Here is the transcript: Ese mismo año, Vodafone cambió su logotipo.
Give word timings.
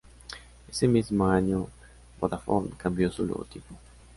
Ese 0.67 0.87
mismo 0.87 1.27
año, 1.27 1.67
Vodafone 2.19 2.71
cambió 2.75 3.11
su 3.11 3.23
logotipo. 3.23 3.75